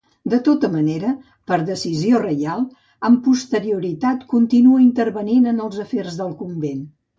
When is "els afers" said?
5.69-6.21